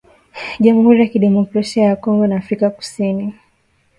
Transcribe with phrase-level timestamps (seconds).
[0.59, 3.33] jamhuri ya kidemokrasia ya Kongo na Afrika kusini